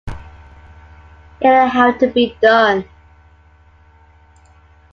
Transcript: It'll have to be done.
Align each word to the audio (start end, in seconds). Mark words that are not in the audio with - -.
It'll 1.41 1.67
have 1.67 1.99
to 1.99 2.07
be 2.07 2.35
done. 2.41 2.85